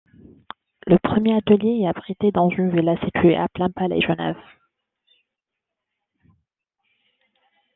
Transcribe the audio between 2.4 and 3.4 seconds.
une villa située